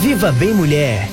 Viva 0.00 0.30
Bem 0.30 0.52
Mulher. 0.52 1.08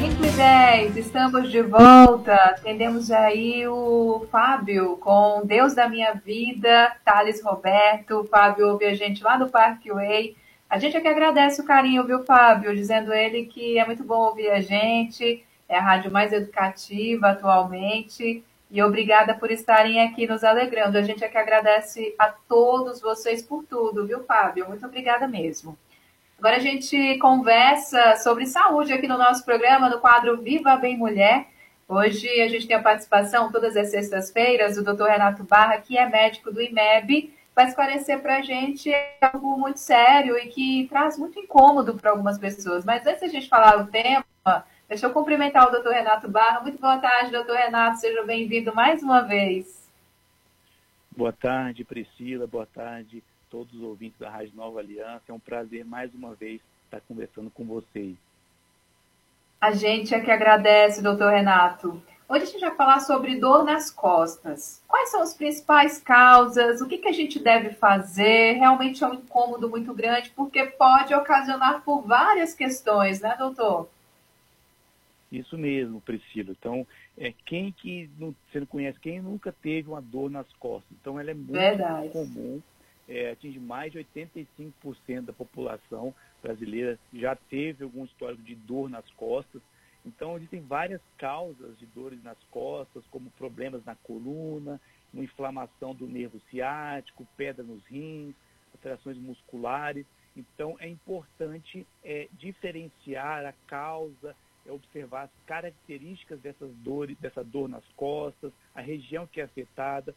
5 0.00 0.24
e 0.24 0.30
10, 0.30 0.96
estamos 0.96 1.50
de 1.50 1.62
volta. 1.62 2.56
Tendemos 2.62 3.10
aí 3.10 3.68
o 3.68 4.26
Fábio 4.32 4.96
com 4.96 5.42
Deus 5.44 5.74
da 5.74 5.88
Minha 5.88 6.14
Vida, 6.14 6.96
Thales 7.04 7.42
Roberto. 7.42 8.20
O 8.20 8.24
Fábio 8.24 8.68
ouve 8.68 8.86
a 8.86 8.94
gente 8.94 9.22
lá 9.22 9.38
no 9.38 9.48
Parque 9.48 9.92
Way. 9.92 10.34
A 10.68 10.78
gente 10.78 10.96
é 10.96 11.00
que 11.00 11.08
agradece 11.08 11.60
o 11.60 11.64
carinho, 11.64 12.06
viu, 12.06 12.24
Fábio? 12.24 12.74
Dizendo 12.74 13.12
ele 13.12 13.44
que 13.44 13.78
é 13.78 13.84
muito 13.84 14.02
bom 14.02 14.20
ouvir 14.20 14.50
a 14.50 14.60
gente, 14.60 15.44
é 15.68 15.76
a 15.78 15.82
rádio 15.82 16.10
mais 16.10 16.32
educativa 16.32 17.28
atualmente. 17.28 18.42
E 18.70 18.82
obrigada 18.82 19.34
por 19.34 19.50
estarem 19.50 20.02
aqui 20.02 20.26
nos 20.26 20.44
alegrando. 20.44 20.98
A 20.98 21.02
gente 21.02 21.24
é 21.24 21.28
que 21.28 21.38
agradece 21.38 22.14
a 22.18 22.28
todos 22.28 23.00
vocês 23.00 23.42
por 23.42 23.64
tudo, 23.64 24.06
viu, 24.06 24.22
Fábio? 24.24 24.68
Muito 24.68 24.84
obrigada 24.84 25.26
mesmo. 25.26 25.76
Agora 26.38 26.56
a 26.56 26.60
gente 26.60 27.18
conversa 27.18 28.16
sobre 28.16 28.46
saúde 28.46 28.92
aqui 28.92 29.08
no 29.08 29.18
nosso 29.18 29.44
programa, 29.44 29.88
no 29.88 30.00
quadro 30.00 30.36
Viva 30.40 30.76
Bem 30.76 30.96
Mulher. 30.96 31.48
Hoje 31.88 32.28
a 32.42 32.48
gente 32.48 32.66
tem 32.66 32.76
a 32.76 32.82
participação, 32.82 33.50
todas 33.50 33.74
as 33.74 33.90
sextas-feiras, 33.90 34.76
do 34.76 34.84
Dr. 34.84 35.04
Renato 35.04 35.42
Barra, 35.42 35.78
que 35.78 35.96
é 35.96 36.06
médico 36.06 36.52
do 36.52 36.60
IMEB, 36.60 37.32
vai 37.56 37.66
esclarecer 37.66 38.20
para 38.20 38.36
a 38.36 38.42
gente 38.42 38.92
algo 39.20 39.58
muito 39.58 39.80
sério 39.80 40.38
e 40.38 40.46
que 40.46 40.86
traz 40.88 41.18
muito 41.18 41.40
incômodo 41.40 41.94
para 41.94 42.10
algumas 42.10 42.38
pessoas. 42.38 42.84
Mas 42.84 43.04
antes 43.06 43.22
a 43.22 43.26
gente 43.26 43.48
falar 43.48 43.80
o 43.80 43.86
tema, 43.86 44.24
Deixa 44.88 45.06
eu 45.06 45.12
cumprimentar 45.12 45.68
o 45.68 45.70
doutor 45.70 45.92
Renato 45.92 46.26
Barra. 46.28 46.60
Muito 46.60 46.80
boa 46.80 46.96
tarde, 46.96 47.30
doutor 47.30 47.54
Renato. 47.54 47.98
Seja 47.98 48.22
bem-vindo 48.22 48.74
mais 48.74 49.02
uma 49.02 49.20
vez. 49.20 49.86
Boa 51.14 51.30
tarde, 51.32 51.84
Priscila. 51.84 52.46
Boa 52.46 52.64
tarde, 52.64 53.22
todos 53.50 53.74
os 53.74 53.82
ouvintes 53.82 54.18
da 54.18 54.30
Rádio 54.30 54.56
Nova 54.56 54.80
Aliança. 54.80 55.24
É 55.28 55.32
um 55.32 55.38
prazer 55.38 55.84
mais 55.84 56.14
uma 56.14 56.34
vez 56.34 56.62
estar 56.86 57.02
conversando 57.02 57.50
com 57.50 57.66
vocês. 57.66 58.16
A 59.60 59.72
gente 59.72 60.14
é 60.14 60.20
que 60.20 60.30
agradece, 60.30 61.02
doutor 61.02 61.32
Renato. 61.32 62.02
Hoje 62.26 62.44
a 62.44 62.46
gente 62.46 62.60
vai 62.60 62.74
falar 62.74 63.00
sobre 63.00 63.38
dor 63.38 63.64
nas 63.64 63.90
costas. 63.90 64.82
Quais 64.88 65.10
são 65.10 65.20
as 65.20 65.34
principais 65.34 66.00
causas? 66.00 66.80
O 66.80 66.86
que, 66.88 66.96
que 66.96 67.08
a 67.08 67.12
gente 67.12 67.38
deve 67.38 67.74
fazer? 67.74 68.52
Realmente 68.52 69.04
é 69.04 69.06
um 69.06 69.14
incômodo 69.14 69.68
muito 69.68 69.92
grande, 69.92 70.30
porque 70.30 70.64
pode 70.64 71.12
ocasionar 71.14 71.82
por 71.82 72.00
várias 72.00 72.54
questões, 72.54 73.20
né, 73.20 73.34
doutor? 73.38 73.88
Isso 75.30 75.58
mesmo, 75.58 76.00
Priscila. 76.00 76.52
Então, 76.52 76.86
é 77.16 77.32
quem 77.44 77.70
que 77.70 78.08
não, 78.18 78.34
você 78.50 78.60
não 78.60 78.66
conhece, 78.66 78.98
quem 78.98 79.20
nunca 79.20 79.52
teve 79.52 79.88
uma 79.88 80.00
dor 80.00 80.30
nas 80.30 80.50
costas. 80.54 80.90
Então, 81.00 81.20
ela 81.20 81.30
é 81.30 81.34
muito 81.34 81.52
Verdade. 81.52 82.08
comum, 82.10 82.62
é, 83.06 83.32
atinge 83.32 83.58
mais 83.58 83.92
de 83.92 83.98
85% 83.98 85.26
da 85.26 85.32
população 85.32 86.14
brasileira 86.42 86.98
já 87.12 87.34
teve 87.34 87.84
algum 87.84 88.04
histórico 88.04 88.42
de 88.42 88.54
dor 88.54 88.88
nas 88.88 89.08
costas. 89.12 89.60
Então, 90.04 90.36
existem 90.36 90.60
várias 90.60 91.00
causas 91.18 91.78
de 91.78 91.86
dores 91.86 92.22
nas 92.22 92.38
costas, 92.50 93.04
como 93.10 93.30
problemas 93.32 93.84
na 93.84 93.94
coluna, 93.96 94.80
uma 95.12 95.24
inflamação 95.24 95.94
do 95.94 96.06
nervo 96.06 96.40
ciático, 96.50 97.26
pedra 97.36 97.62
nos 97.62 97.84
rins, 97.86 98.34
alterações 98.72 99.18
musculares. 99.18 100.06
Então, 100.34 100.76
é 100.78 100.88
importante 100.88 101.86
é, 102.02 102.28
diferenciar 102.32 103.44
a 103.44 103.52
causa 103.66 104.34
é 104.68 104.72
observar 104.72 105.24
as 105.24 105.30
características 105.46 106.40
dessas 106.40 106.70
dores, 106.76 107.16
dessa 107.18 107.42
dor 107.42 107.68
nas 107.68 107.84
costas, 107.96 108.52
a 108.74 108.80
região 108.80 109.26
que 109.26 109.40
é 109.40 109.44
afetada. 109.44 110.14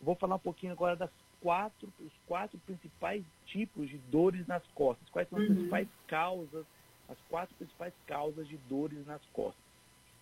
Vou 0.00 0.14
falar 0.16 0.36
um 0.36 0.40
pouquinho 0.40 0.72
agora 0.72 0.96
das 0.96 1.10
quatro, 1.40 1.92
os 2.00 2.12
quatro 2.26 2.58
principais 2.60 3.24
tipos 3.46 3.88
de 3.88 3.98
dores 3.98 4.46
nas 4.46 4.66
costas. 4.68 5.08
Quais 5.10 5.28
são 5.28 5.38
as 5.38 5.48
uhum. 5.48 5.54
principais 5.54 5.88
causas, 6.06 6.66
as 7.08 7.18
quatro 7.28 7.54
principais 7.56 7.94
causas 8.06 8.48
de 8.48 8.56
dores 8.68 9.06
nas 9.06 9.24
costas. 9.32 9.62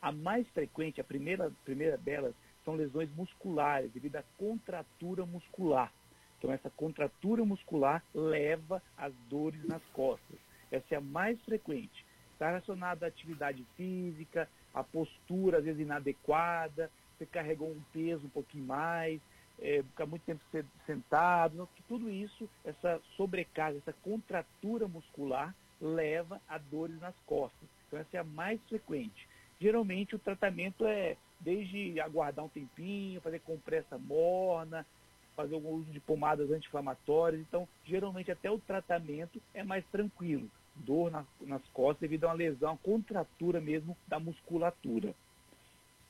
A 0.02 0.12
mais 0.12 0.48
frequente, 0.50 1.00
a 1.00 1.04
primeira, 1.04 1.50
primeira 1.64 1.96
delas, 1.96 2.34
são 2.64 2.74
lesões 2.74 3.10
musculares, 3.14 3.90
devido 3.92 4.16
à 4.16 4.24
contratura 4.38 5.24
muscular. 5.24 5.92
Então, 6.38 6.52
essa 6.52 6.70
contratura 6.70 7.44
muscular 7.44 8.02
leva 8.14 8.82
às 8.96 9.12
dores 9.28 9.62
nas 9.66 9.82
costas. 9.92 10.38
Essa 10.70 10.94
é 10.94 10.98
a 10.98 11.00
mais 11.00 11.40
frequente. 11.42 12.04
Está 12.40 12.48
relacionado 12.48 13.02
à 13.02 13.06
atividade 13.06 13.66
física, 13.76 14.48
à 14.72 14.82
postura, 14.82 15.58
às 15.58 15.64
vezes 15.64 15.82
inadequada, 15.82 16.90
você 17.12 17.26
carregou 17.26 17.68
um 17.68 17.82
peso 17.92 18.24
um 18.24 18.30
pouquinho 18.30 18.64
mais, 18.64 19.20
é, 19.60 19.84
muito 20.06 20.22
tempo 20.22 20.40
sentado. 20.86 21.68
tudo 21.86 22.08
isso, 22.08 22.48
essa 22.64 22.98
sobrecarga, 23.14 23.76
essa 23.76 23.92
contratura 24.02 24.88
muscular, 24.88 25.54
leva 25.78 26.40
a 26.48 26.56
dores 26.56 26.98
nas 26.98 27.14
costas. 27.26 27.68
Então, 27.86 28.00
essa 28.00 28.16
é 28.16 28.20
a 28.20 28.24
mais 28.24 28.58
frequente. 28.70 29.28
Geralmente, 29.60 30.16
o 30.16 30.18
tratamento 30.18 30.86
é 30.86 31.18
desde 31.40 32.00
aguardar 32.00 32.46
um 32.46 32.48
tempinho, 32.48 33.20
fazer 33.20 33.40
compressa 33.40 33.98
morna, 33.98 34.86
fazer 35.36 35.56
algum 35.56 35.74
uso 35.74 35.90
de 35.90 36.00
pomadas 36.00 36.50
anti-inflamatórias. 36.50 37.42
Então, 37.42 37.68
geralmente, 37.84 38.32
até 38.32 38.50
o 38.50 38.58
tratamento 38.58 39.42
é 39.52 39.62
mais 39.62 39.84
tranquilo 39.92 40.50
dor 40.84 41.10
na, 41.10 41.24
nas 41.40 41.62
costas 41.68 42.00
devido 42.00 42.24
a 42.24 42.28
uma 42.28 42.34
lesão, 42.34 42.72
uma 42.72 42.78
contratura 42.78 43.60
mesmo 43.60 43.96
da 44.06 44.18
musculatura. 44.18 45.14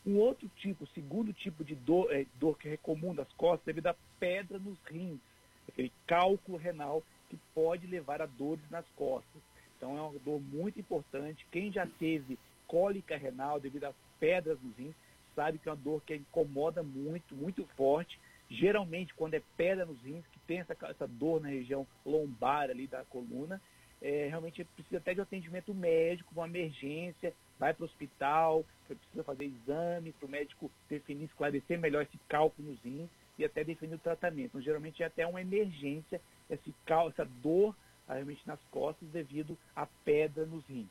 Um 0.07 0.17
outro 0.17 0.49
tipo, 0.57 0.87
segundo 0.89 1.33
tipo 1.33 1.63
de 1.63 1.75
dor, 1.75 2.13
é, 2.13 2.27
dor 2.37 2.59
que 2.59 2.69
é 2.69 2.77
comum 2.77 3.15
das 3.15 3.31
costas, 3.35 3.67
devido 3.67 3.89
a 3.89 3.97
pedra 4.19 4.59
nos 4.59 4.79
rins, 4.87 5.21
aquele 5.69 5.93
cálculo 6.07 6.57
renal 6.57 7.03
que 7.29 7.37
pode 7.55 7.87
levar 7.87 8.23
a 8.23 8.27
dores 8.27 8.65
nas 8.71 8.87
costas. 8.97 9.43
Então 9.77 9.97
é 9.97 10.01
uma 10.01 10.19
dor 10.19 10.41
muito 10.41 10.81
importante. 10.81 11.47
Quem 11.51 11.71
já 11.71 11.87
teve 11.87 12.39
cólica 12.67 13.17
renal 13.17 13.61
devido 13.61 13.85
a 13.85 13.95
pedras 14.19 14.61
nos 14.61 14.77
rins, 14.77 14.95
sabe 15.35 15.59
que 15.59 15.69
é 15.69 15.73
uma 15.73 15.79
dor 15.79 16.03
que 16.03 16.15
incomoda 16.15 16.83
muito, 16.83 17.35
muito 17.35 17.65
forte. 17.77 18.19
Geralmente, 18.51 19.15
quando 19.15 19.35
é 19.35 19.43
pedra 19.57 19.87
nos 19.87 20.01
rins, 20.03 20.27
que 20.33 20.39
tem 20.41 20.59
essa, 20.59 20.77
essa 20.83 21.07
dor 21.07 21.41
na 21.41 21.49
região 21.49 21.87
lombar 22.05 22.69
ali 22.69 22.87
da 22.87 23.05
coluna, 23.05 23.61
é, 24.03 24.29
realmente 24.29 24.65
precisa 24.65 24.99
até 24.99 25.13
de 25.13 25.21
atendimento 25.21 25.75
médico, 25.75 26.33
uma 26.35 26.47
emergência, 26.47 27.35
vai 27.59 27.75
para 27.75 27.83
o 27.83 27.87
hospital, 27.87 28.65
precisa 28.87 29.23
fazer 29.23 29.45
exame 29.45 30.13
para 30.13 30.27
o 30.27 30.31
médico 30.31 30.71
definir, 30.89 31.25
esclarecer 31.25 31.79
melhor 31.79 32.03
esse 32.03 32.19
cálculo 32.29 32.71
nos 32.71 32.81
rins 32.83 33.11
e 33.39 33.45
até 33.45 33.63
definir 33.63 33.95
o 33.95 33.99
tratamento. 33.99 34.49
Então, 34.49 34.61
geralmente 34.61 35.03
é 35.03 35.07
até 35.07 35.27
uma 35.27 35.41
emergência 35.41 36.21
esse 36.49 36.75
cal, 36.85 37.09
essa 37.09 37.25
dor 37.25 37.77
realmente 38.09 38.43
nas 38.47 38.61
costas 38.71 39.09
devido 39.11 39.57
à 39.77 39.87
pedra 40.05 40.45
nos 40.47 40.67
rins. 40.67 40.89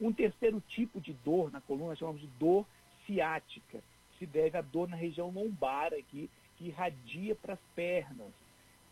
Um 0.00 0.12
terceiro 0.12 0.60
tipo 0.68 1.00
de 1.00 1.12
dor 1.12 1.50
na 1.50 1.60
coluna 1.60 1.96
chamamos 1.96 2.20
de 2.20 2.26
dor 2.38 2.66
ciática, 3.06 3.82
que 4.12 4.18
se 4.18 4.26
deve 4.26 4.56
à 4.58 4.60
dor 4.60 4.88
na 4.88 4.96
região 4.96 5.30
lombar 5.30 5.94
aqui, 5.94 6.28
que 6.56 6.66
irradia 6.66 7.34
para 7.36 7.54
as 7.54 7.60
pernas 7.74 8.32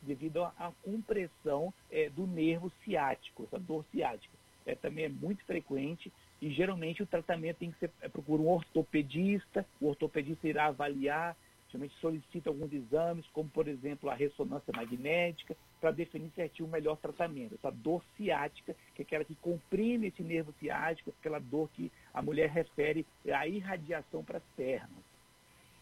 devido 0.03 0.43
à 0.43 0.73
compressão 0.83 1.73
é, 1.91 2.09
do 2.11 2.27
nervo 2.27 2.71
ciático, 2.85 3.45
essa 3.45 3.59
dor 3.59 3.85
ciática. 3.91 4.35
É, 4.65 4.75
também 4.75 5.05
é 5.05 5.09
muito 5.09 5.45
frequente 5.45 6.13
e 6.43 6.51
geralmente 6.51 7.03
o 7.03 7.07
tratamento 7.07 7.59
tem 7.59 7.71
que 7.71 7.79
ser, 7.79 7.91
é, 8.01 8.09
procura 8.09 8.43
um 8.43 8.49
ortopedista, 8.49 9.65
o 9.81 9.87
ortopedista 9.87 10.49
irá 10.49 10.67
avaliar, 10.67 11.37
geralmente 11.71 11.95
solicita 12.01 12.51
alguns 12.51 12.73
exames, 12.73 13.27
como 13.29 13.49
por 13.49 13.69
exemplo 13.69 14.11
a 14.11 14.15
ressonância 14.15 14.73
magnética, 14.75 15.57
para 15.81 15.91
definir 15.91 16.31
certinho 16.35 16.69
o 16.69 16.73
melhor 16.73 16.97
tratamento. 16.97 17.55
Essa 17.55 17.71
dor 17.71 18.03
ciática, 18.17 18.75
que 18.95 19.03
é 19.03 19.05
aquela 19.05 19.25
que 19.25 19.35
comprime 19.37 20.09
esse 20.09 20.23
nervo 20.23 20.53
ciático, 20.59 21.13
aquela 21.21 21.39
dor 21.39 21.69
que 21.71 21.93
a 22.13 22.21
mulher 22.23 22.51
refere 22.51 23.07
à 23.33 23.47
irradiação 23.47 24.25
para 24.25 24.39
as 24.39 24.45
pernas. 24.57 25.05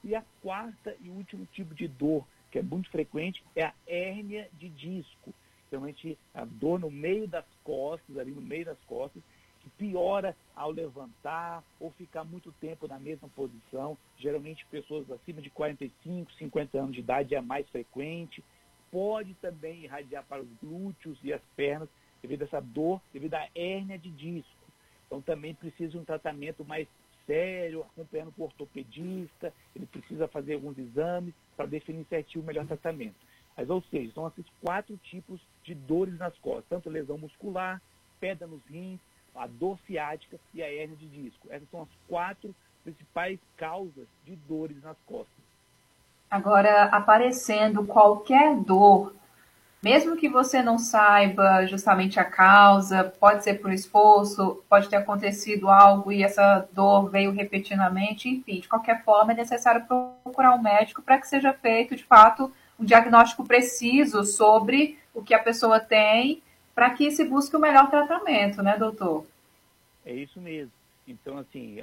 E 0.02 0.14
a 0.14 0.22
quarta 0.42 0.94
e 1.00 1.08
último 1.08 1.46
tipo 1.46 1.75
de 1.75 1.88
dor 1.88 2.26
que 2.54 2.60
é 2.60 2.62
muito 2.62 2.88
frequente, 2.88 3.42
é 3.56 3.65
a 3.65 3.75
hérnia 3.84 4.48
de 4.53 4.69
disco. 4.69 5.34
Realmente 5.72 6.16
a 6.32 6.44
dor 6.44 6.78
no 6.78 6.88
meio 6.88 7.26
das 7.26 7.44
costas, 7.64 8.17
ali 8.17 8.31
no 8.31 8.40
meio 8.40 8.64
das 8.64 8.78
costas, 8.87 9.20
que 9.61 9.69
piora 9.70 10.37
ao 10.55 10.70
levantar 10.70 11.64
ou 11.81 11.90
ficar 11.90 12.23
muito 12.23 12.52
tempo 12.61 12.87
na 12.87 12.96
mesma 12.96 13.28
posição. 13.31 13.99
Geralmente 14.20 14.64
pessoas 14.67 15.11
acima 15.11 15.43
de 15.43 15.50
45, 15.50 16.32
50 16.34 16.78
anos 16.78 16.94
de 16.94 17.00
idade 17.00 17.34
é 17.34 17.40
mais 17.40 17.69
frequente. 17.70 18.40
Pode 18.88 19.34
também 19.43 19.82
irradiar 19.82 20.25
para 20.28 20.40
os 20.40 20.49
glúteos 20.62 21.19
e 21.25 21.32
as 21.32 21.43
pernas 21.56 21.88
devido 22.23 22.43
a 22.43 22.44
essa 22.44 22.61
dor, 22.61 23.02
devido 23.12 23.34
à 23.34 23.49
hérnia 23.52 23.99
de 23.99 24.11
disco. 24.11 24.64
Então 25.08 25.20
também 25.20 25.56
precisa 25.56 25.90
de 25.90 25.99
um 25.99 26.05
tratamento 26.05 26.64
mais 26.64 26.87
sério, 27.26 27.82
acompanhando 27.82 28.32
com 28.32 28.43
o 28.43 28.47
ortopedista, 28.47 29.53
ele 29.75 29.87
precisa 29.87 30.29
fazer 30.29 30.55
alguns 30.55 30.79
exames 30.79 31.35
para 31.56 31.67
definir 31.67 32.05
certinho 32.09 32.43
o 32.43 32.47
melhor 32.47 32.67
tratamento. 32.67 33.17
Mas, 33.56 33.71
ou 33.71 33.82
seja, 33.82 34.12
são 34.12 34.26
esses 34.29 34.47
quatro 34.61 34.97
tipos 35.05 35.41
de 35.62 35.75
dores 35.75 36.19
nas 36.19 36.37
costas, 36.38 36.65
tanto 36.69 36.91
lesão 36.91 37.17
muscular, 37.17 37.81
pedra 38.19 38.47
nos 38.47 38.65
rins, 38.67 39.00
a 39.35 39.47
dor 39.47 39.79
ciática 39.87 40.38
e 40.53 40.62
a 40.62 40.73
hernia 40.73 40.97
de 40.97 41.06
disco. 41.09 41.49
Essas 41.50 41.69
são 41.71 41.82
as 41.82 41.88
quatro 42.09 42.55
principais 42.82 43.38
causas 43.56 44.06
de 44.25 44.37
dores 44.37 44.81
nas 44.82 44.97
costas. 45.06 45.44
Agora, 46.31 46.85
aparecendo 46.85 47.87
qualquer 47.87 48.56
dor 48.56 49.15
mesmo 49.84 50.16
que 50.16 50.31
você 50.31 50.62
não 50.62 50.78
saiba 50.78 51.66
justamente 51.66 52.19
a 52.19 52.25
causa, 52.25 53.04
pode 53.04 53.44
ser 53.44 53.60
por 53.60 53.70
esforço, 53.70 54.64
pode 54.66 54.88
ter 54.88 54.96
acontecido 54.96 55.69
algo 55.69 56.10
e 56.10 56.22
essa 56.22 56.66
dor 56.72 57.10
veio 57.10 57.31
repetidamente, 57.31 58.26
enfim, 58.26 58.60
de 58.60 58.69
qualquer 58.69 59.04
forma 59.04 59.32
é 59.32 59.36
necessário 59.36 59.84
procurar 59.86 60.54
um 60.54 60.62
médico 60.62 61.02
para 61.02 61.19
que 61.19 61.28
seja 61.28 61.52
feito, 61.52 61.94
de 61.94 62.02
fato, 62.02 62.50
um 62.81 62.84
diagnóstico 62.84 63.44
preciso 63.44 64.25
sobre 64.25 64.98
o 65.12 65.22
que 65.22 65.34
a 65.34 65.38
pessoa 65.38 65.78
tem, 65.78 66.42
para 66.75 66.88
que 66.90 67.10
se 67.10 67.22
busque 67.22 67.54
o 67.54 67.60
melhor 67.60 67.90
tratamento, 67.90 68.62
né, 68.62 68.78
doutor? 68.78 69.26
É 70.06 70.14
isso 70.14 70.40
mesmo. 70.40 70.72
Então, 71.06 71.37
assim, 71.37 71.80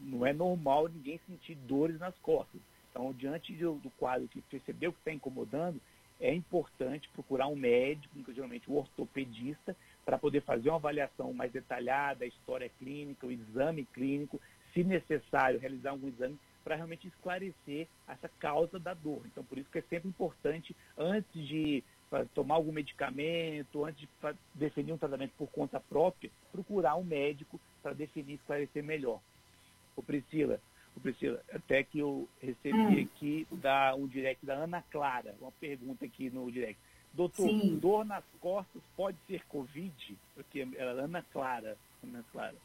não 0.00 0.26
é 0.26 0.32
normal 0.32 0.88
ninguém 0.88 1.20
sentir 1.28 1.54
dores 1.54 2.00
nas 2.00 2.14
costas. 2.22 2.60
Então, 2.90 3.12
diante 3.12 3.54
do 3.54 3.92
quadro 3.98 4.26
que 4.26 4.40
percebeu 4.40 4.90
que 4.90 4.98
está 4.98 5.12
incomodando, 5.12 5.78
é 6.22 6.32
importante 6.32 7.08
procurar 7.08 7.48
um 7.48 7.56
médico, 7.56 8.32
geralmente 8.32 8.70
um 8.70 8.76
ortopedista, 8.76 9.76
para 10.04 10.16
poder 10.16 10.40
fazer 10.42 10.68
uma 10.68 10.76
avaliação 10.76 11.32
mais 11.32 11.50
detalhada, 11.50 12.24
a 12.24 12.28
história 12.28 12.70
clínica, 12.78 13.26
o 13.26 13.32
exame 13.32 13.84
clínico, 13.86 14.40
se 14.72 14.84
necessário, 14.84 15.58
realizar 15.58 15.90
algum 15.90 16.08
exame 16.08 16.38
para 16.62 16.76
realmente 16.76 17.08
esclarecer 17.08 17.88
essa 18.06 18.28
causa 18.38 18.78
da 18.78 18.94
dor. 18.94 19.22
Então, 19.26 19.42
por 19.42 19.58
isso 19.58 19.68
que 19.68 19.78
é 19.78 19.82
sempre 19.82 20.08
importante, 20.08 20.76
antes 20.96 21.46
de 21.46 21.82
tomar 22.34 22.54
algum 22.54 22.70
medicamento, 22.70 23.84
antes 23.84 24.00
de 24.00 24.08
definir 24.54 24.92
um 24.92 24.98
tratamento 24.98 25.32
por 25.36 25.50
conta 25.50 25.80
própria, 25.80 26.30
procurar 26.52 26.94
um 26.94 27.04
médico 27.04 27.60
para 27.82 27.94
definir 27.94 28.32
e 28.32 28.34
esclarecer 28.34 28.84
melhor. 28.84 29.20
Ô 29.96 30.02
Priscila, 30.02 30.60
Priscila, 31.00 31.40
até 31.52 31.82
que 31.82 31.98
eu 31.98 32.28
recebi 32.40 32.78
hum. 32.78 33.02
aqui 33.02 33.46
da, 33.50 33.94
um 33.94 34.06
direct 34.06 34.44
da 34.44 34.54
Ana 34.54 34.82
Clara, 34.90 35.34
uma 35.40 35.52
pergunta 35.52 36.04
aqui 36.04 36.30
no 36.30 36.50
direct. 36.50 36.78
Doutor, 37.12 37.48
Sim. 37.48 37.78
dor 37.78 38.04
nas 38.04 38.24
costas 38.40 38.82
pode 38.96 39.18
ser 39.26 39.44
Covid? 39.46 40.16
Porque 40.34 40.66
ela 40.76 41.02
é 41.02 41.04
Ana 41.04 41.22
Clara. 41.32 41.76
Ana 42.02 42.24
Clara. 42.32 42.56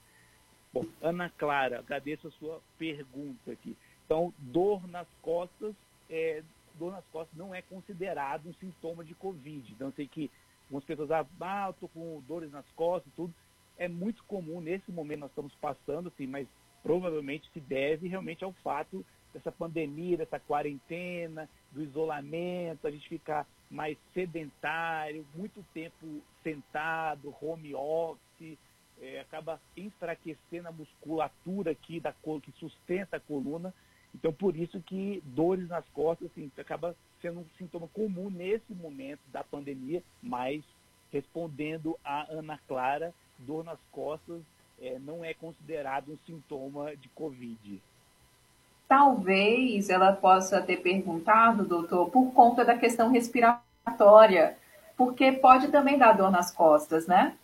Bom, 0.74 0.86
Ana 1.02 1.30
Clara, 1.38 1.80
agradeço 1.80 2.28
a 2.28 2.32
sua 2.32 2.62
pergunta 2.78 3.52
aqui. 3.52 3.76
Então, 4.06 4.34
dor 4.38 4.88
nas 4.88 5.08
costas, 5.22 5.76
é, 6.10 6.42
dor 6.76 6.94
nas 6.94 7.06
costas 7.12 7.38
não 7.38 7.54
é 7.54 7.62
considerado 7.62 8.48
um 8.48 8.54
sintoma 8.54 9.04
de 9.04 9.14
Covid. 9.16 9.74
Então, 9.74 9.88
eu 9.88 9.94
sei 9.94 10.08
que 10.08 10.32
algumas 10.66 10.86
pessoas, 10.86 11.12
ah, 11.12 11.66
eu 11.68 11.72
estou 11.72 11.90
com 11.90 12.22
dores 12.28 12.52
nas 12.52 12.70
costas, 12.72 13.12
tudo. 13.16 13.34
É 13.78 13.88
muito 13.88 14.24
comum, 14.24 14.60
nesse 14.60 14.92
momento 14.92 15.20
nós 15.20 15.30
estamos 15.30 15.54
passando, 15.56 16.08
assim, 16.08 16.26
mas 16.26 16.48
provavelmente 16.84 17.50
se 17.52 17.60
deve 17.60 18.08
realmente 18.08 18.44
ao 18.44 18.54
fato 18.54 19.06
dessa 19.34 19.52
pandemia, 19.52 20.18
dessa 20.18 20.40
quarentena, 20.40 21.50
do 21.72 21.84
isolamento, 21.84 22.88
a 22.88 22.92
gente 22.92 23.08
ficar 23.08 23.46
mais 23.70 23.98
sedentário, 24.14 25.26
muito 25.36 25.64
tempo 25.74 26.22
sentado, 26.44 27.36
home 27.42 27.76
office, 27.76 28.58
é, 29.02 29.20
acaba 29.20 29.60
enfraquecendo 29.76 30.68
a 30.68 30.72
musculatura 30.72 31.72
aqui 31.72 32.00
da 32.00 32.14
que 32.14 32.52
sustenta 32.54 33.18
a 33.18 33.20
coluna. 33.20 33.74
Então, 34.16 34.34
por 34.34 34.56
isso 34.56 34.82
que 34.82 35.22
dores 35.26 35.68
nas 35.68 35.88
costas 35.90 36.32
assim, 36.32 36.50
acaba 36.58 36.96
sendo 37.22 37.42
um 37.42 37.46
sintoma 37.58 37.88
comum 37.90 38.30
nesse 38.30 38.74
momento 38.74 39.22
da 39.32 39.44
pandemia, 39.44 40.02
mas 40.22 40.64
respondendo 41.12 41.98
a 42.04 42.32
Ana 42.32 42.58
Clara, 42.68 43.14
dor 43.40 43.64
nas 43.64 43.80
costas 43.92 44.42
é, 44.82 45.00
não 45.00 45.24
é 45.24 45.34
considerado 45.34 46.12
um 46.12 46.18
sintoma 46.26 46.96
de 46.96 47.10
Covid. 47.10 47.82
Talvez 48.88 49.90
ela 49.90 50.14
possa 50.14 50.62
ter 50.62 50.78
perguntado, 50.78 51.66
doutor, 51.66 52.10
por 52.10 52.32
conta 52.32 52.64
da 52.64 52.78
questão 52.78 53.12
respiratória, 53.12 54.58
porque 54.96 55.32
pode 55.34 55.70
também 55.70 55.98
dar 55.98 56.14
dor 56.14 56.32
nas 56.32 56.52
costas, 56.52 57.06
né? 57.06 57.38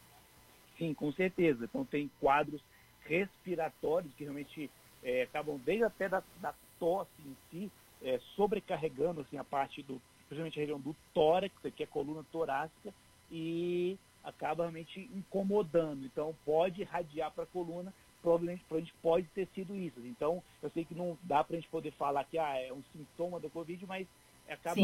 Sim, 0.77 0.93
com 0.93 1.11
certeza. 1.11 1.65
Então 1.65 1.83
tem 1.83 2.09
quadros 2.19 2.61
respiratórios 3.05 4.13
que 4.13 4.23
realmente 4.23 4.69
é, 5.03 5.23
acabam 5.23 5.59
desde 5.63 5.83
até 5.83 6.07
da, 6.07 6.23
da 6.41 6.53
tosse 6.79 7.11
em 7.25 7.35
si, 7.51 7.71
é, 8.01 8.19
sobrecarregando 8.35 9.21
assim, 9.21 9.37
a 9.37 9.43
parte 9.43 9.81
do, 9.83 10.01
principalmente 10.27 10.59
a 10.59 10.61
região 10.61 10.79
do 10.79 10.95
tórax, 11.13 11.53
que 11.75 11.83
é 11.83 11.85
a 11.85 11.89
coluna 11.89 12.23
torácica, 12.31 12.93
e 13.31 13.97
acaba 14.23 14.63
realmente 14.63 15.09
incomodando. 15.13 16.05
Então, 16.05 16.35
pode 16.45 16.81
irradiar 16.81 17.31
para 17.31 17.43
a 17.43 17.47
coluna, 17.47 17.93
provavelmente, 18.21 18.63
provavelmente 18.67 18.95
pode 19.01 19.27
ter 19.29 19.47
sido 19.53 19.75
isso. 19.75 19.99
Então, 20.05 20.41
eu 20.61 20.69
sei 20.69 20.85
que 20.85 20.95
não 20.95 21.17
dá 21.23 21.43
para 21.43 21.55
a 21.55 21.59
gente 21.59 21.69
poder 21.69 21.91
falar 21.91 22.23
que 22.25 22.37
ah, 22.37 22.57
é 22.57 22.71
um 22.71 22.83
sintoma 22.93 23.39
da 23.39 23.49
Covid, 23.49 23.85
mas 23.85 24.07
acaba 24.47 24.81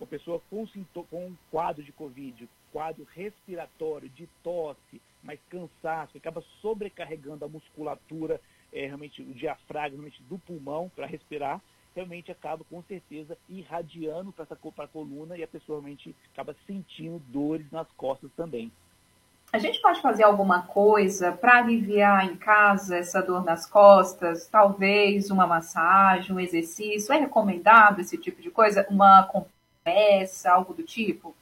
a 0.00 0.06
pessoa 0.06 0.40
com, 0.48 0.66
com 1.10 1.26
um 1.26 1.36
quadro 1.50 1.82
de 1.82 1.92
Covid, 1.92 2.48
quadro 2.72 3.06
respiratório, 3.14 4.08
de 4.08 4.26
tosse, 4.42 5.00
mais 5.22 5.40
cansaço, 5.48 6.16
acaba 6.16 6.42
sobrecarregando 6.60 7.44
a 7.44 7.48
musculatura, 7.48 8.40
é, 8.72 8.86
realmente 8.86 9.22
o 9.22 9.34
diafragma 9.34 9.98
realmente, 9.98 10.22
do 10.24 10.38
pulmão 10.38 10.90
para 10.94 11.06
respirar 11.06 11.60
realmente 11.94 12.30
acaba 12.30 12.64
com 12.64 12.82
certeza 12.82 13.36
irradiando 13.48 14.32
para 14.32 14.46
a 14.84 14.88
coluna 14.88 15.36
e 15.36 15.42
a 15.42 15.48
pessoa 15.48 15.78
realmente 15.78 16.14
acaba 16.32 16.56
sentindo 16.66 17.18
dores 17.28 17.70
nas 17.70 17.90
costas 17.92 18.30
também. 18.36 18.70
A 19.52 19.58
gente 19.58 19.82
pode 19.82 20.00
fazer 20.00 20.22
alguma 20.22 20.62
coisa 20.62 21.30
para 21.30 21.58
aliviar 21.58 22.24
em 22.24 22.36
casa 22.36 22.96
essa 22.96 23.20
dor 23.20 23.44
nas 23.44 23.66
costas? 23.66 24.48
Talvez 24.48 25.30
uma 25.30 25.46
massagem, 25.46 26.34
um 26.34 26.40
exercício? 26.40 27.12
É 27.12 27.18
recomendado 27.18 28.00
esse 28.00 28.16
tipo 28.16 28.40
de 28.40 28.50
coisa? 28.50 28.86
Uma 28.88 29.24
compressa, 29.24 30.52
algo 30.52 30.72
do 30.72 30.82
tipo? 30.82 31.34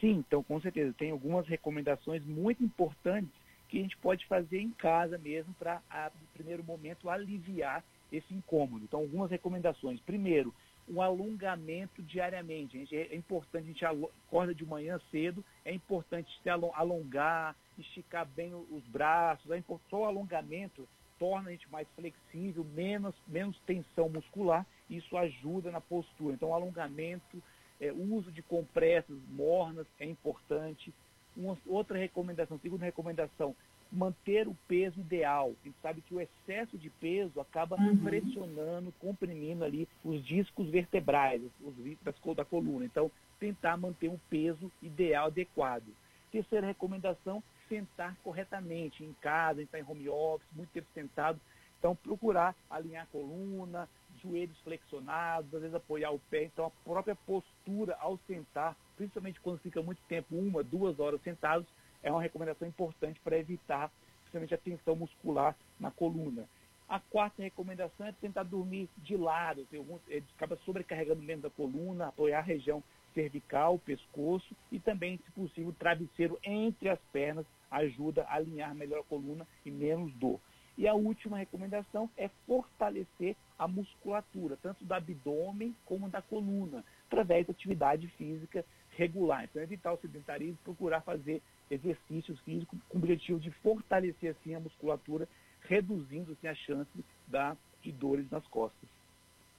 Sim, 0.00 0.24
então 0.26 0.44
com 0.44 0.60
certeza. 0.60 0.94
Tem 0.96 1.10
algumas 1.10 1.48
recomendações 1.48 2.24
muito 2.24 2.62
importantes 2.62 3.41
que 3.72 3.78
a 3.78 3.82
gente 3.82 3.96
pode 3.96 4.26
fazer 4.26 4.60
em 4.60 4.70
casa 4.70 5.16
mesmo 5.16 5.54
para, 5.54 5.80
no 6.20 6.26
primeiro 6.34 6.62
momento, 6.62 7.08
aliviar 7.08 7.82
esse 8.12 8.34
incômodo. 8.34 8.84
Então, 8.84 9.00
algumas 9.00 9.30
recomendações. 9.30 9.98
Primeiro, 10.00 10.54
um 10.86 11.00
alongamento 11.00 12.02
diariamente. 12.02 12.76
Gente, 12.76 12.94
é 12.94 13.16
importante, 13.16 13.64
a 13.64 13.66
gente 13.68 13.84
acorda 13.86 14.54
de 14.54 14.66
manhã 14.66 15.00
cedo, 15.10 15.42
é 15.64 15.72
importante 15.72 16.30
se 16.42 16.50
alongar, 16.50 17.56
esticar 17.78 18.26
bem 18.26 18.52
os 18.54 18.84
braços. 18.88 19.50
É 19.50 19.62
só 19.88 20.02
o 20.02 20.04
alongamento 20.04 20.86
torna 21.18 21.48
a 21.48 21.52
gente 21.52 21.70
mais 21.70 21.88
flexível, 21.96 22.66
menos, 22.74 23.14
menos 23.26 23.58
tensão 23.60 24.10
muscular, 24.10 24.66
isso 24.90 25.16
ajuda 25.16 25.70
na 25.70 25.80
postura. 25.80 26.34
Então, 26.34 26.52
alongamento, 26.52 27.42
é, 27.80 27.90
uso 27.90 28.30
de 28.30 28.42
compressas 28.42 29.16
mornas 29.30 29.86
é 29.98 30.04
importante. 30.04 30.92
Uma, 31.36 31.56
outra 31.66 31.98
recomendação, 31.98 32.58
segunda 32.58 32.84
recomendação, 32.84 33.54
manter 33.90 34.48
o 34.48 34.56
peso 34.66 34.98
ideal. 35.00 35.54
A 35.60 35.66
gente 35.66 35.76
sabe 35.82 36.00
que 36.00 36.14
o 36.14 36.20
excesso 36.20 36.78
de 36.78 36.88
peso 36.88 37.40
acaba 37.40 37.76
uhum. 37.76 37.96
pressionando, 37.98 38.92
comprimindo 38.98 39.64
ali 39.64 39.86
os 40.04 40.24
discos 40.24 40.68
vertebrais, 40.70 41.42
os 41.60 41.74
discos 41.76 42.36
da 42.36 42.44
coluna. 42.44 42.84
Então, 42.84 43.10
tentar 43.38 43.76
manter 43.76 44.08
um 44.08 44.18
peso 44.30 44.70
ideal 44.80 45.26
adequado. 45.26 45.88
Terceira 46.30 46.66
recomendação, 46.66 47.42
sentar 47.68 48.16
corretamente 48.22 49.04
em 49.04 49.12
casa, 49.20 49.62
estar 49.62 49.78
em 49.78 49.84
home 49.86 50.08
office, 50.08 50.48
muito 50.54 50.70
tempo 50.70 50.88
sentado. 50.94 51.38
Então, 51.78 51.96
procurar 51.96 52.54
alinhar 52.70 53.02
a 53.02 53.06
coluna, 53.06 53.88
joelhos 54.22 54.58
flexionados, 54.60 55.52
às 55.54 55.60
vezes 55.60 55.74
apoiar 55.74 56.10
o 56.10 56.18
pé. 56.18 56.44
Então, 56.44 56.66
a 56.66 56.70
própria 56.70 57.14
postura 57.14 57.96
ao 58.00 58.18
sentar, 58.26 58.76
principalmente 58.96 59.40
quando 59.40 59.58
fica 59.58 59.82
muito 59.82 60.00
tempo, 60.08 60.36
uma, 60.36 60.62
duas 60.62 60.98
horas 61.00 61.20
sentados, 61.22 61.66
é 62.02 62.10
uma 62.10 62.22
recomendação 62.22 62.66
importante 62.66 63.20
para 63.20 63.38
evitar 63.38 63.90
principalmente 64.22 64.54
a 64.54 64.58
tensão 64.58 64.96
muscular 64.96 65.54
na 65.78 65.90
coluna. 65.90 66.48
A 66.88 67.00
quarta 67.00 67.42
recomendação 67.42 68.06
é 68.06 68.12
tentar 68.12 68.42
dormir 68.42 68.88
de 68.98 69.16
lado, 69.16 69.64
tem 69.66 69.78
alguns, 69.78 70.00
é, 70.10 70.22
acaba 70.36 70.56
sobrecarregando 70.64 71.22
dentro 71.22 71.42
da 71.42 71.50
coluna, 71.50 72.08
apoiar 72.08 72.38
a 72.38 72.42
região 72.42 72.82
cervical, 73.14 73.78
pescoço 73.78 74.54
e 74.70 74.78
também, 74.78 75.18
se 75.18 75.30
possível, 75.32 75.74
travesseiro 75.78 76.38
entre 76.42 76.88
as 76.88 76.98
pernas 77.12 77.46
ajuda 77.70 78.24
a 78.24 78.36
alinhar 78.36 78.74
melhor 78.74 79.00
a 79.00 79.04
coluna 79.04 79.46
e 79.64 79.70
menos 79.70 80.12
dor. 80.14 80.40
E 80.76 80.88
a 80.88 80.94
última 80.94 81.38
recomendação 81.38 82.08
é 82.16 82.28
fortalecer 82.46 83.36
a 83.58 83.68
musculatura, 83.68 84.56
tanto 84.62 84.84
do 84.84 84.92
abdômen 84.92 85.76
como 85.84 86.08
da 86.08 86.22
coluna, 86.22 86.84
através 87.06 87.46
da 87.46 87.52
atividade 87.52 88.08
física 88.08 88.64
regular. 88.96 89.44
Então, 89.44 89.62
evitar 89.62 89.92
o 89.92 89.98
sedentarismo, 89.98 90.58
procurar 90.64 91.02
fazer 91.02 91.42
exercícios 91.70 92.38
físicos 92.40 92.78
com 92.88 92.98
o 92.98 93.00
objetivo 93.00 93.38
de 93.38 93.50
fortalecer 93.50 94.34
assim 94.38 94.54
a 94.54 94.60
musculatura, 94.60 95.28
reduzindo 95.62 96.32
assim, 96.32 96.48
a 96.48 96.54
chance 96.54 97.04
da, 97.26 97.56
de 97.82 97.92
dores 97.92 98.30
nas 98.30 98.46
costas. 98.46 98.88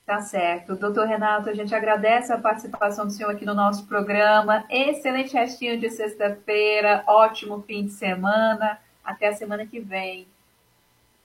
Tá 0.05 0.20
certo. 0.20 0.75
Doutor 0.75 1.08
Renato, 1.08 1.50
a 1.50 1.53
gente 1.53 1.74
agradece 1.74 2.34
a 2.34 2.38
participação 2.38 3.05
do 3.05 3.13
senhor 3.13 3.29
aqui 3.32 3.46
no 3.46 3.53
nosso 3.53 3.88
programa. 3.88 4.65
Excelente 4.70 5.34
restinho 5.34 5.79
de 5.79 5.89
sexta-feira, 5.89 7.03
ótimo 7.08 7.62
fim 7.62 7.86
de 7.86 7.93
semana. 7.93 8.79
Até 9.03 9.27
a 9.27 9.34
semana 9.34 9.65
que 9.65 9.79
vem. 9.79 10.27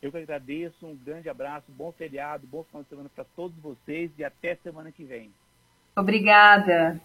Eu 0.00 0.12
que 0.12 0.18
agradeço, 0.18 0.86
um 0.86 0.96
grande 0.96 1.28
abraço, 1.28 1.64
bom 1.70 1.90
feriado, 1.90 2.46
bom 2.46 2.62
final 2.64 2.82
de 2.82 2.88
semana 2.88 3.10
para 3.14 3.24
todos 3.36 3.56
vocês 3.58 4.10
e 4.16 4.24
até 4.24 4.54
semana 4.56 4.92
que 4.92 5.04
vem. 5.04 5.32
Obrigada. 5.96 7.00